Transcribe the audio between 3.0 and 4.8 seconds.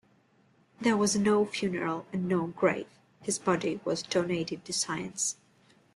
his body was donated to